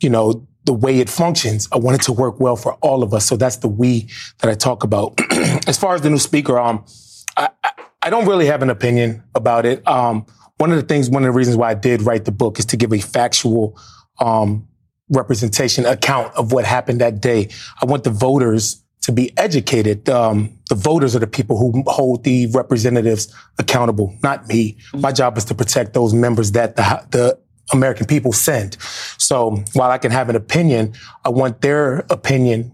[0.00, 1.68] you know, the way it functions.
[1.72, 3.26] I want it to work well for all of us.
[3.26, 5.20] So that's the we that I talk about.
[5.66, 6.84] as far as the new speaker, um,
[7.36, 7.48] I,
[8.02, 9.86] I don't really have an opinion about it.
[9.86, 10.26] Um,
[10.58, 12.64] one of the things, one of the reasons why I did write the book is
[12.66, 13.78] to give a factual
[14.20, 14.68] um,
[15.12, 17.48] representation account of what happened that day.
[17.80, 20.08] I want the voters to be educated.
[20.08, 24.78] Um, the voters are the people who hold the representatives accountable, not me.
[24.94, 27.38] My job is to protect those members that the, the
[27.72, 28.76] American people send.
[29.18, 30.94] So while I can have an opinion,
[31.24, 32.71] I want their opinion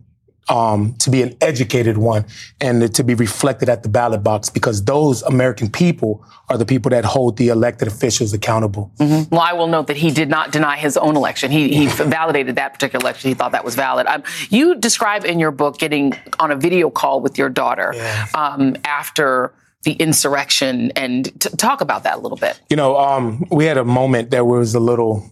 [0.49, 2.25] um, to be an educated one
[2.61, 6.91] and to be reflected at the ballot box because those American people are the people
[6.91, 8.91] that hold the elected officials accountable.
[8.99, 9.35] Mm-hmm.
[9.35, 11.51] Well, I will note that he did not deny his own election.
[11.51, 13.29] He, he validated that particular election.
[13.29, 14.07] He thought that was valid.
[14.07, 18.27] Um, you describe in your book getting on a video call with your daughter yeah.
[18.35, 19.53] um, after
[19.85, 22.61] the insurrection and t- talk about that a little bit.
[22.69, 25.31] You know, um, we had a moment that was a little,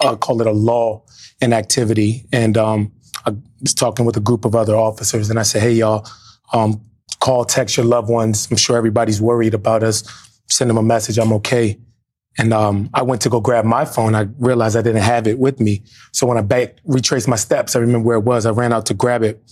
[0.00, 1.02] uh, call it a law
[1.40, 2.24] in activity.
[2.32, 2.92] And, um,
[3.62, 6.06] was talking with a group of other officers, and I said, "Hey, y'all,
[6.52, 6.80] um,
[7.20, 8.48] call, text your loved ones.
[8.50, 10.04] I'm sure everybody's worried about us.
[10.48, 11.18] Send them a message.
[11.18, 11.78] I'm okay."
[12.38, 14.14] And um, I went to go grab my phone.
[14.14, 15.82] I realized I didn't have it with me.
[16.12, 18.46] So when I back retraced my steps, I remember where it was.
[18.46, 19.42] I ran out to grab it,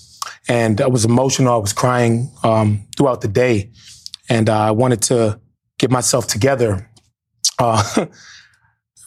[0.48, 1.54] and I was emotional.
[1.54, 3.70] I was crying um, throughout the day,
[4.28, 5.40] and uh, I wanted to
[5.78, 6.90] get myself together.
[7.58, 8.06] Uh,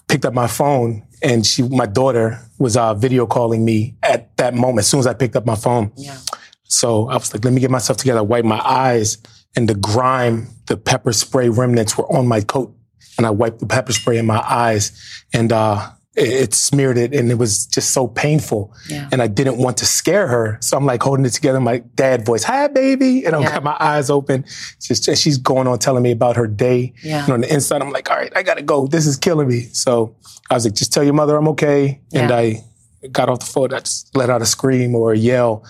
[0.08, 4.54] picked up my phone and she, my daughter, was uh, video calling me at that
[4.54, 4.80] moment.
[4.80, 6.18] As soon as I picked up my phone, yeah.
[6.64, 9.18] so I was like, "Let me get myself together." I wiped my eyes,
[9.56, 12.76] and the grime, the pepper spray remnants were on my coat,
[13.18, 14.92] and I wiped the pepper spray in my eyes,
[15.34, 18.74] and uh, it, it, smeared it, and it was just so painful.
[18.88, 19.10] Yeah.
[19.12, 21.60] And I didn't want to scare her, so I'm like holding it together.
[21.60, 23.52] My dad voice, "Hi, baby," and I've yeah.
[23.54, 24.46] got my eyes open.
[24.82, 26.94] Just she's going on telling me about her day.
[27.04, 27.24] Yeah.
[27.24, 28.88] And on the inside, I'm like, "All right, I gotta go.
[28.88, 30.16] This is killing me." So
[30.50, 32.64] I was like, "Just tell your mother I'm okay." And I
[33.12, 33.74] got off the phone.
[33.74, 35.66] I just let out a scream or a yell.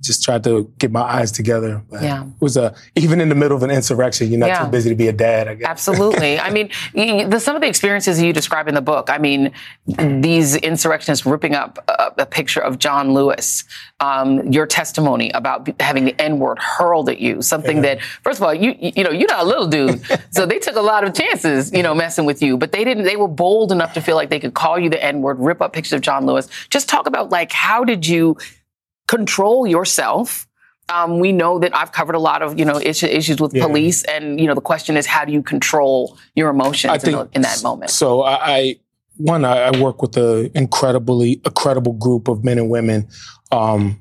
[0.00, 1.82] Just tried to get my eyes together.
[1.92, 2.24] Yeah.
[2.24, 4.64] It was a even in the middle of an insurrection, you're not Yeah.
[4.64, 5.48] too busy to be a dad.
[5.48, 5.66] I guess.
[5.68, 6.38] Absolutely.
[6.46, 9.10] I mean, the, some of the experiences you describe in the book.
[9.10, 9.52] I mean,
[9.86, 13.64] these insurrectionists ripping up a, a picture of John Lewis.
[14.00, 18.44] Um, your testimony about having the N word hurled at you, something that, first of
[18.44, 21.14] all, you you know, you're not a little dude, so they took a lot of
[21.14, 22.56] chances, you know, messing with you.
[22.56, 23.02] But they didn't.
[23.04, 25.60] They were bold enough to feel like they could call you the N word, rip
[25.60, 26.48] up pictures of John Lewis.
[26.70, 28.36] Just talk about like how did you
[29.08, 30.46] control yourself?
[30.90, 33.66] Um, we know that I've covered a lot of you know issues, issues with Yeah.
[33.66, 37.28] police, and you know the question is how do you control your emotions in, the-
[37.34, 37.90] in that moment?
[37.90, 38.76] So I, I
[39.16, 43.08] one, I, I work with an incredibly a credible group of men and women,
[43.50, 44.00] um,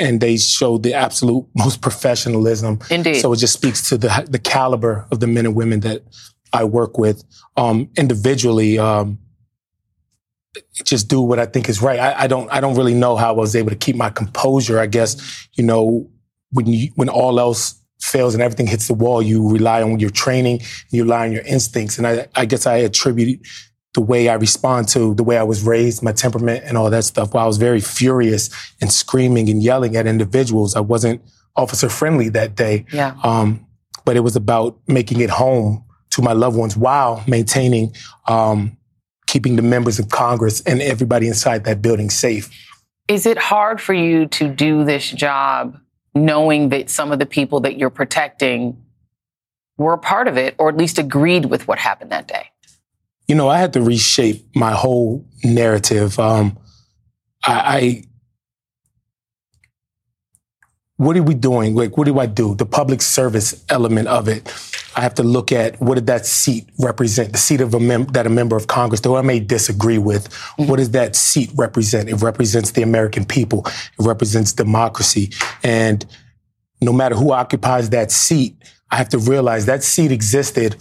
[0.00, 2.80] and they show the absolute most professionalism.
[2.90, 3.20] Indeed.
[3.20, 6.02] So it just speaks to the the caliber of the men and women that
[6.52, 7.22] I work with
[7.56, 8.78] um, individually.
[8.80, 9.18] Um,
[10.84, 11.98] just do what I think is right.
[11.98, 12.50] I, I don't.
[12.50, 14.78] I don't really know how I was able to keep my composure.
[14.78, 16.08] I guess you know
[16.52, 20.10] when you when all else fails and everything hits the wall, you rely on your
[20.10, 23.40] training, you rely on your instincts, and I, I guess I attribute
[23.94, 27.04] the way I respond to the way I was raised, my temperament, and all that
[27.04, 27.32] stuff.
[27.32, 31.22] While I was very furious and screaming and yelling at individuals, I wasn't
[31.56, 32.84] officer friendly that day.
[32.92, 33.16] Yeah.
[33.24, 33.66] Um,
[34.04, 37.94] but it was about making it home to my loved ones while maintaining,
[38.28, 38.76] um,
[39.26, 42.50] keeping the members of Congress and everybody inside that building safe.
[43.08, 45.78] Is it hard for you to do this job
[46.14, 48.82] knowing that some of the people that you're protecting
[49.76, 52.50] were a part of it, or at least agreed with what happened that day?
[53.26, 56.18] you know, I had to reshape my whole narrative.
[56.18, 56.58] Um,
[57.44, 58.04] I, I,
[60.98, 61.74] what are we doing?
[61.74, 62.54] Like, what do I do?
[62.54, 64.52] The public service element of it.
[64.96, 67.32] I have to look at what did that seat represent?
[67.32, 70.32] The seat of a mem- that a member of Congress, though I may disagree with,
[70.56, 72.08] what does that seat represent?
[72.08, 73.66] It represents the American people.
[73.66, 75.32] It represents democracy.
[75.62, 76.06] And
[76.80, 78.56] no matter who occupies that seat,
[78.90, 80.76] I have to realize that seat existed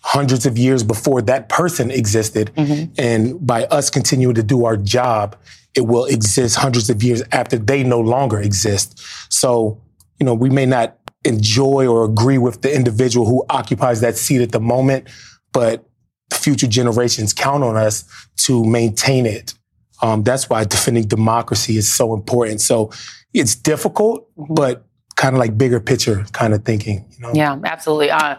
[0.00, 2.50] hundreds of years before that person existed.
[2.54, 2.92] Mm-hmm.
[2.98, 5.36] And by us continuing to do our job,
[5.74, 9.00] it will exist hundreds of years after they no longer exist.
[9.32, 9.80] So,
[10.18, 14.42] you know, we may not enjoy or agree with the individual who occupies that seat
[14.42, 15.08] at the moment,
[15.52, 15.84] but
[16.32, 18.04] future generations count on us
[18.36, 19.54] to maintain it.
[20.02, 22.60] Um, that's why defending democracy is so important.
[22.60, 22.90] So
[23.32, 24.84] it's difficult, but
[25.16, 27.04] kind of like bigger picture kind of thinking.
[27.12, 27.32] You know?
[27.34, 28.10] Yeah, absolutely.
[28.10, 28.36] Uh,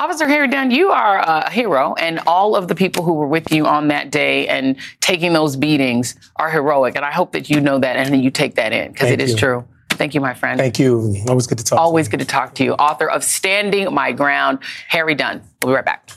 [0.00, 3.52] Officer Harry Dunn, you are a hero, and all of the people who were with
[3.52, 6.96] you on that day and taking those beatings are heroic.
[6.96, 9.20] And I hope that you know that and that you take that in because it
[9.20, 9.36] is you.
[9.36, 9.64] true.
[9.90, 10.58] Thank you, my friend.
[10.58, 11.16] Thank you.
[11.28, 11.78] Always good to talk.
[11.78, 12.72] Always good to talk to you.
[12.72, 15.42] Author of Standing My Ground, Harry Dunn.
[15.62, 16.08] We'll be right back.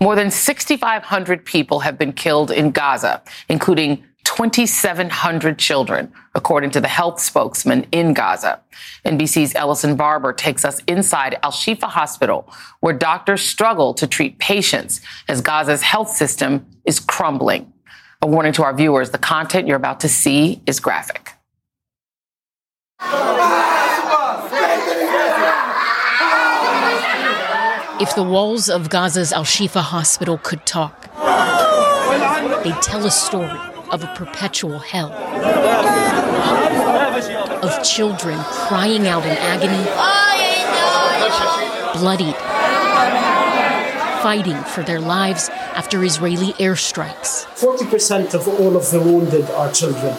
[0.00, 6.88] More than 6,500 people have been killed in Gaza, including 2,700 children, according to the
[6.88, 8.60] health spokesman in Gaza.
[9.04, 15.00] NBC's Ellison Barber takes us inside Al Shifa Hospital, where doctors struggle to treat patients
[15.28, 17.72] as Gaza's health system is crumbling.
[18.22, 21.30] A warning to our viewers the content you're about to see is graphic.
[28.00, 31.02] If the walls of Gaza's Al Shifa hospital could talk,
[32.64, 35.12] they'd tell a story of a perpetual hell.
[37.62, 39.84] Of children crying out in agony,
[41.98, 42.36] bloodied,
[44.22, 47.44] fighting for their lives after Israeli airstrikes.
[47.56, 50.14] 40% of all of the wounded are children.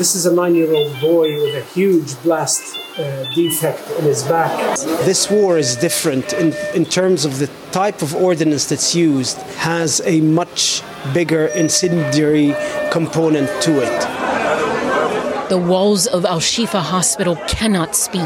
[0.00, 2.62] This is a nine year old boy with a huge blast
[2.98, 4.78] uh, defect in his back.
[5.04, 10.00] This war is different in, in terms of the type of ordinance that's used, has
[10.06, 10.82] a much
[11.12, 12.54] bigger incendiary
[12.90, 15.48] component to it.
[15.50, 18.24] The walls of Al Shifa hospital cannot speak.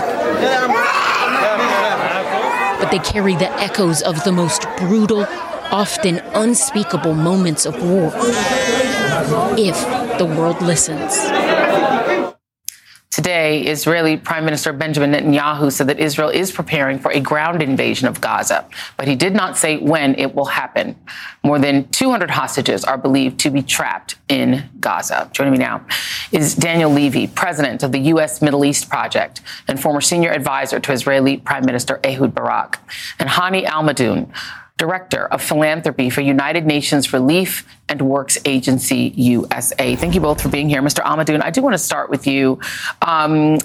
[2.78, 5.26] But they carry the echoes of the most brutal,
[5.72, 8.12] often unspeakable moments of war.
[9.56, 11.18] If the world listens.
[13.11, 18.09] Today, Israeli Prime Minister Benjamin Netanyahu said that Israel is preparing for a ground invasion
[18.09, 20.96] of Gaza, but he did not say when it will happen.
[21.44, 25.31] More than 200 hostages are believed to be trapped in Gaza.
[25.33, 25.87] Joining me now
[26.33, 28.42] is Daniel Levy, president of the U.S.
[28.42, 32.81] Middle East Project and former senior advisor to Israeli Prime Minister Ehud Barak,
[33.21, 34.29] and Hani Almadoun,
[34.77, 39.94] Director of Philanthropy for United Nations Relief and Works Agency USA.
[39.94, 40.83] Thank you both for being here.
[40.83, 41.00] Mr.
[41.04, 42.58] Almadoun, I do want to start with you
[43.00, 43.58] um,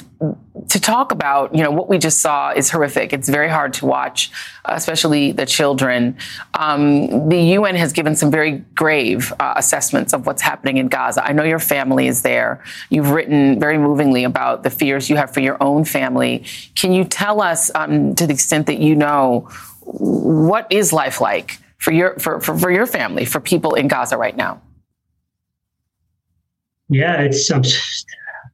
[0.68, 3.12] to talk about, you know, what we just saw is horrific.
[3.12, 4.30] It's very hard to watch,
[4.66, 6.16] especially the children.
[6.54, 11.26] Um, the UN has given some very grave uh, assessments of what's happening in Gaza.
[11.26, 12.64] I know your family is there.
[12.92, 16.44] You've written very movingly about the fears you have for your own family.
[16.76, 19.50] Can you tell us, um, to the extent that you know,
[19.94, 24.18] what is life like for your for, for, for your family, for people in Gaza
[24.18, 24.62] right now?
[26.90, 27.50] Yeah, it's.
[27.52, 27.64] I'm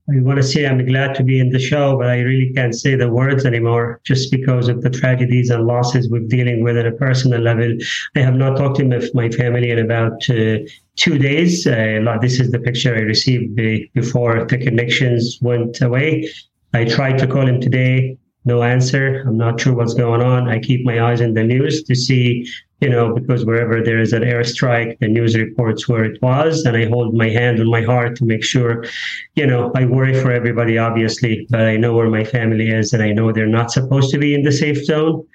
[0.07, 2.75] I want to say I'm glad to be in the show, but I really can't
[2.75, 6.85] say the words anymore just because of the tragedies and losses we're dealing with at
[6.85, 7.75] a personal level.
[8.15, 10.57] I have not talked to my family in about uh,
[10.95, 11.65] two days.
[11.65, 13.55] Uh, this is the picture I received
[13.95, 16.29] before the connections went away.
[16.75, 18.15] I tried to call him today
[18.45, 19.23] no answer.
[19.27, 20.47] I'm not sure what's going on.
[20.47, 22.47] I keep my eyes on the news to see,
[22.79, 26.77] you know, because wherever there is an airstrike, the news reports where it was, and
[26.77, 28.85] I hold my hand on my heart to make sure,
[29.33, 33.01] you know, I worry for everybody, obviously, but I know where my family is, and
[33.01, 35.25] I know they're not supposed to be in the safe zone.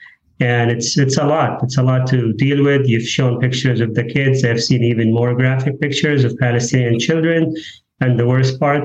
[0.43, 1.63] And it's it's a lot.
[1.63, 2.89] It's a lot to deal with.
[2.89, 4.43] You've shown pictures of the kids.
[4.43, 7.55] I've seen even more graphic pictures of Palestinian children.
[8.01, 8.85] And the worst part,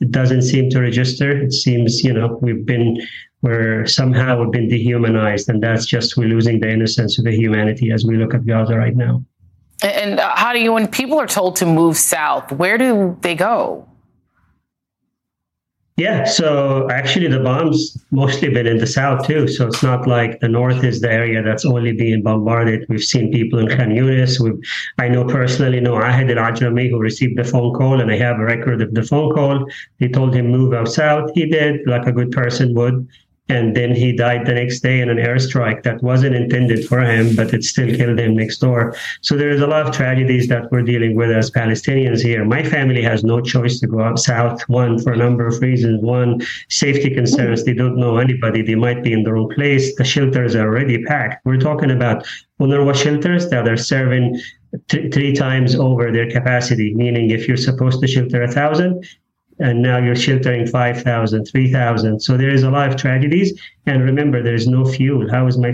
[0.00, 1.30] it doesn't seem to register.
[1.30, 3.00] It seems, you know, we've been
[3.40, 7.90] where somehow we've been dehumanized, and that's just we're losing the innocence of the humanity
[7.92, 9.24] as we look at Gaza right now.
[9.82, 13.34] And uh, how do you, when people are told to move south, where do they
[13.34, 13.86] go?
[15.98, 19.48] Yeah, so actually the bombs mostly been in the south too.
[19.48, 22.84] So it's not like the north is the area that's only being bombarded.
[22.90, 24.38] We've seen people in Khan Yunis.
[24.38, 24.60] We've,
[24.98, 28.38] I know personally know Ahed al Ajrami who received the phone call, and I have
[28.38, 29.64] a record of the phone call.
[29.98, 31.30] They told him move out south.
[31.34, 33.08] He did, like a good person would
[33.48, 37.36] and then he died the next day in an airstrike that wasn't intended for him,
[37.36, 38.96] but it still killed him next door.
[39.22, 42.44] So there's a lot of tragedies that we're dealing with as Palestinians here.
[42.44, 46.02] My family has no choice to go up south, one, for a number of reasons.
[46.02, 47.64] One, safety concerns.
[47.64, 48.62] They don't know anybody.
[48.62, 49.94] They might be in the wrong place.
[49.94, 51.46] The shelters are already packed.
[51.46, 52.26] We're talking about
[52.60, 54.40] UNRWA shelters that are serving
[54.88, 59.06] Th- three times over their capacity, meaning if you're supposed to shelter a thousand,
[59.58, 62.20] and now you're sheltering 5,000, 3,000.
[62.20, 63.58] So there is a lot of tragedies.
[63.86, 65.30] And remember, there's no fuel.
[65.30, 65.72] How is my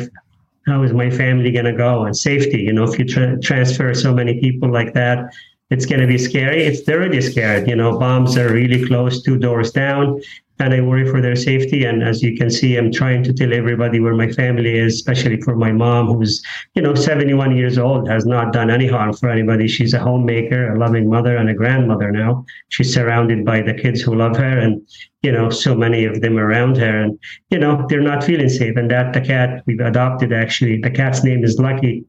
[0.66, 2.04] how is my family going to go?
[2.04, 5.34] And safety, you know, if you tra- transfer so many people like that,
[5.72, 6.62] it's going to be scary.
[6.64, 7.68] It's already scared.
[7.68, 10.20] You know, bombs are really close, two doors down
[10.62, 11.84] and I worry for their safety.
[11.84, 15.40] And as you can see, I'm trying to tell everybody where my family is, especially
[15.40, 16.42] for my mom, who's,
[16.74, 19.66] you know, 71 years old, has not done any harm for anybody.
[19.66, 22.44] She's a homemaker, a loving mother, and a grandmother now.
[22.68, 24.86] She's surrounded by the kids who love her and,
[25.22, 27.02] you know, so many of them around her.
[27.02, 27.18] And,
[27.50, 28.76] you know, they're not feeling safe.
[28.76, 32.04] And that the cat we've adopted, actually, the cat's name is Lucky.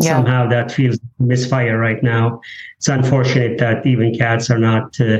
[0.00, 0.16] Yeah.
[0.16, 2.40] Somehow that feels misfire right now.
[2.76, 5.18] It's unfortunate that even cats are not uh,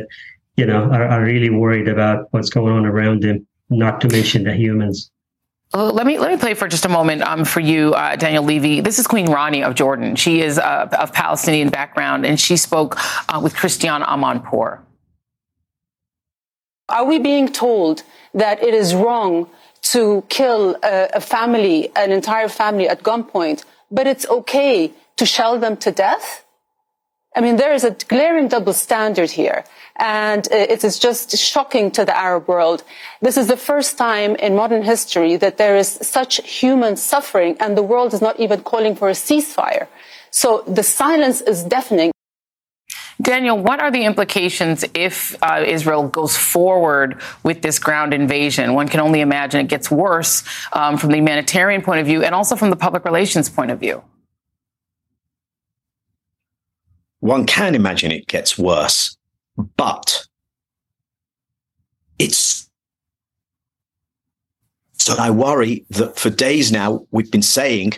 [0.58, 4.42] you know, are, are really worried about what's going on around them, not to mention
[4.42, 5.10] the humans.
[5.72, 8.80] Let me let me play for just a moment um, for you, uh, Daniel Levy.
[8.80, 10.16] This is Queen Rania of Jordan.
[10.16, 12.96] She is uh, of Palestinian background, and she spoke
[13.28, 14.80] uh, with Christiane Amanpour.
[16.88, 18.02] Are we being told
[18.34, 19.48] that it is wrong
[19.82, 25.58] to kill a, a family, an entire family at gunpoint, but it's okay to shell
[25.58, 26.44] them to death?
[27.36, 29.64] I mean, there is a glaring double standard here.
[29.96, 32.84] And it is just shocking to the Arab world.
[33.20, 37.76] This is the first time in modern history that there is such human suffering and
[37.76, 39.88] the world is not even calling for a ceasefire.
[40.30, 42.12] So the silence is deafening.
[43.20, 48.74] Daniel, what are the implications if uh, Israel goes forward with this ground invasion?
[48.74, 52.34] One can only imagine it gets worse um, from the humanitarian point of view and
[52.34, 54.02] also from the public relations point of view.
[57.20, 59.16] One can imagine it gets worse.
[59.76, 60.26] But
[62.18, 62.70] it's
[64.92, 67.94] so I worry that for days now we've been saying,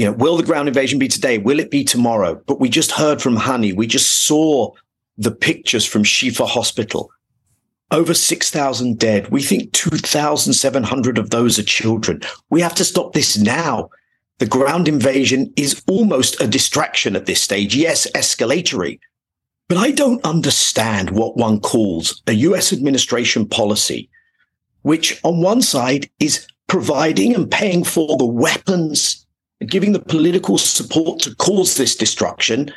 [0.00, 1.36] you know, will the ground invasion be today?
[1.36, 2.42] Will it be tomorrow?
[2.46, 4.72] But we just heard from Hani, we just saw
[5.18, 7.10] the pictures from Shifa Hospital.
[7.90, 9.28] Over 6,000 dead.
[9.28, 12.22] We think 2,700 of those are children.
[12.48, 13.90] We have to stop this now.
[14.38, 17.76] The ground invasion is almost a distraction at this stage.
[17.76, 19.00] Yes, escalatory,
[19.68, 24.08] but I don't understand what one calls a US administration policy,
[24.80, 29.26] which on one side is providing and paying for the weapons
[29.66, 32.72] giving the political support to cause this destruction.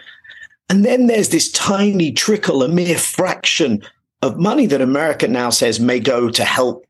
[0.70, 3.84] And then there's this tiny trickle, a mere fraction
[4.22, 6.86] of money that America now says may go to help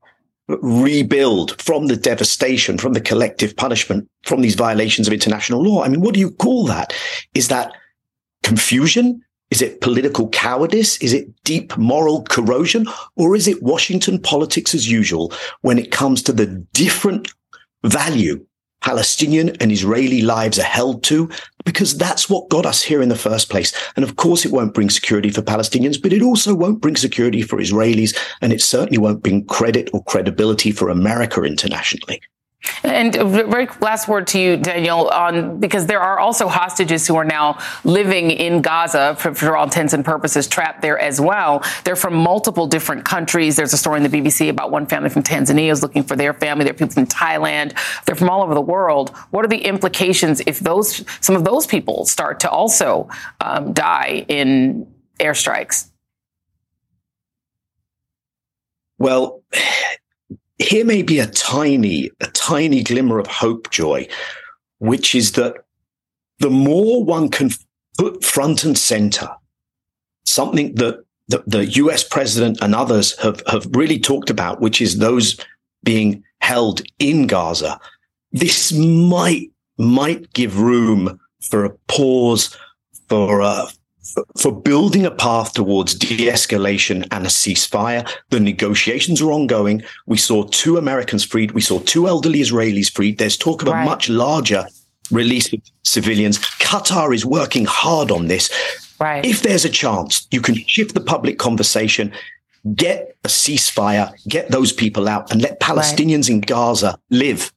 [0.48, 5.84] rebuild from the devastation, from the collective punishment, from these violations of international law.
[5.84, 6.94] I mean, what do you call that?
[7.34, 7.72] Is that
[8.44, 9.24] confusion?
[9.52, 10.98] Is it political cowardice?
[10.98, 12.88] Is it deep moral corrosion?
[13.16, 15.32] Or is it Washington politics as usual
[15.62, 17.32] when it comes to the different
[17.84, 18.46] value
[18.84, 21.30] Palestinian and Israeli lives are held to,
[21.66, 23.74] because that's what got us here in the first place.
[23.96, 27.42] And of course, it won't bring security for Palestinians, but it also won't bring security
[27.42, 28.16] for Israelis.
[28.42, 32.22] And it certainly won't bring credit or credibility for America internationally.
[32.84, 37.26] And very last word to you, Daniel, on because there are also hostages who are
[37.26, 41.64] now living in Gaza for, for, all intents and purposes, trapped there as well.
[41.84, 43.56] They're from multiple different countries.
[43.56, 46.34] There's a story in the BBC about one family from Tanzania is looking for their
[46.34, 46.66] family.
[46.66, 47.78] There are people from Thailand.
[48.06, 49.16] They're from all over the world.
[49.32, 53.10] What are the implications if those some of those people start to also
[53.42, 54.88] um, die in
[55.20, 55.90] airstrikes?
[58.98, 59.44] Well
[60.64, 64.08] here may be a tiny, a tiny glimmer of hope, Joy,
[64.80, 65.56] which is that
[66.40, 67.50] the more one can
[67.98, 69.30] put front and center
[70.26, 74.98] something that the, the US president and others have, have really talked about, which is
[74.98, 75.40] those
[75.84, 77.80] being held in Gaza,
[78.32, 82.58] this might, might give room for a pause,
[83.08, 83.68] for a,
[84.38, 88.10] for building a path towards de-escalation and a ceasefire.
[88.30, 89.84] The negotiations are ongoing.
[90.06, 91.52] We saw two Americans freed.
[91.52, 93.18] We saw two elderly Israelis freed.
[93.18, 93.84] There's talk of right.
[93.84, 94.68] a much larger
[95.12, 96.40] release of civilians.
[96.40, 98.50] Qatar is working hard on this.
[99.00, 99.26] Right.
[99.26, 102.12] If there's a chance, you can shift the public conversation,
[102.76, 106.30] get a ceasefire, get those people out, and let Palestinians right.
[106.30, 107.52] in Gaza live.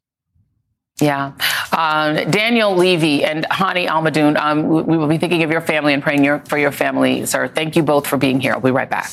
[1.01, 1.33] Yeah.
[1.77, 6.03] Um, Daniel Levy and Hani Almadoun, um, we, will be thinking of your family and
[6.03, 7.49] praying your, for your family, sir.
[7.49, 8.53] Thank you both for being here.
[8.53, 9.13] I'll be right back.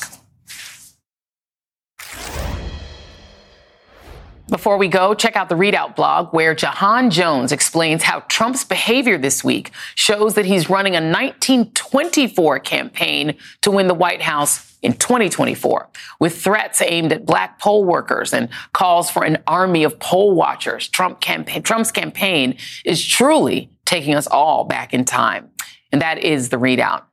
[4.48, 9.16] Before we go, check out the ReidOut blog where Ja'han Jones explains how Trump's behavior
[9.16, 14.92] this week shows that he's running a 1924 campaign to win the White House in
[14.92, 15.88] 2024
[16.20, 20.88] with threats aimed at black poll workers and calls for an army of poll watchers.
[20.88, 25.48] Trump Trump's campaign is truly taking us all back in time.
[25.90, 27.04] And that is the ReidOut.